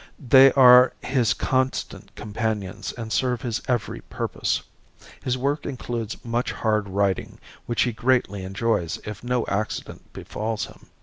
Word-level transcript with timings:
They 0.31 0.51
are 0.53 0.93
his 1.03 1.35
constant 1.35 2.15
companions 2.15 2.91
and 2.93 3.11
serve 3.13 3.43
his 3.43 3.61
every 3.67 4.01
purpose. 4.01 4.63
His 5.23 5.37
work 5.37 5.63
includes 5.67 6.25
much 6.25 6.51
hard 6.53 6.89
riding, 6.89 7.37
which 7.67 7.83
he 7.83 7.91
greatly 7.91 8.43
enjoys 8.43 8.97
if 9.05 9.23
no 9.23 9.45
accident 9.47 10.11
befalls 10.11 10.65
him. 10.65 10.87